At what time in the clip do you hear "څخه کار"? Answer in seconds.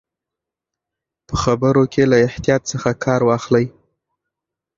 2.71-3.21